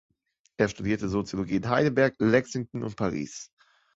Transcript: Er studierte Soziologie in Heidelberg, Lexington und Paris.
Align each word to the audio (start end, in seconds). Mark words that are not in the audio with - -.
Er 0.57 0.67
studierte 0.67 1.09
Soziologie 1.09 1.57
in 1.57 1.69
Heidelberg, 1.69 2.15
Lexington 2.17 2.81
und 2.83 2.95
Paris. 2.95 3.51